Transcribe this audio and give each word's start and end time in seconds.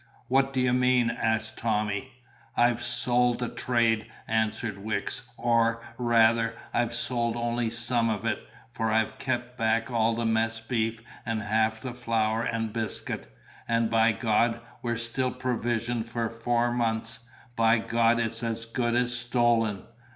"What 0.29 0.51
do 0.51 0.59
you 0.59 0.73
mean?" 0.73 1.11
asked 1.11 1.59
Tommy. 1.59 2.09
"I've 2.57 2.81
sold 2.81 3.37
the 3.37 3.49
trade," 3.49 4.07
answered 4.27 4.79
Wicks; 4.79 5.21
"or, 5.37 5.79
rather, 5.95 6.55
I've 6.73 6.95
sold 6.95 7.35
only 7.35 7.69
some 7.69 8.09
of 8.09 8.25
it, 8.25 8.39
for 8.71 8.89
I've 8.91 9.19
kept 9.19 9.59
back 9.59 9.91
all 9.91 10.15
the 10.15 10.25
mess 10.25 10.59
beef 10.59 11.01
and 11.23 11.43
half 11.43 11.81
the 11.81 11.93
flour 11.93 12.41
and 12.41 12.73
biscuit; 12.73 13.31
and, 13.67 13.91
by 13.91 14.11
God, 14.11 14.61
we're 14.81 14.97
still 14.97 15.29
provisioned 15.29 16.07
for 16.09 16.31
four 16.31 16.71
months! 16.71 17.19
By 17.55 17.77
God, 17.77 18.19
it's 18.19 18.41
as 18.41 18.65
good 18.65 18.95
as 18.95 19.15
stolen!" 19.15 19.83